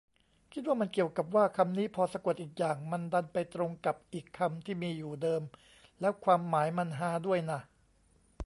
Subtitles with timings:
[0.53, 5.41] คิดว่ามันเกี่ยวกับว่า คำนี้พอสะกดอีกอย่าง มันดันไปตรงกับอีกคำที่มีอยู่เดิม
[5.99, 7.61] แล้วความหมายมันฮาด้วยน่ะ